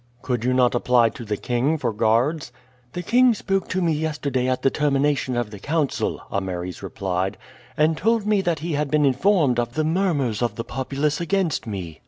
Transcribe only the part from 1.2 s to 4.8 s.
the king for guards?" "The king spoke to me yesterday at the